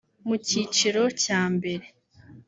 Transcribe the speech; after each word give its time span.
Mu 0.27 0.35
cyiciro 0.47 1.01
cya 1.23 1.41
mbere 1.55 1.85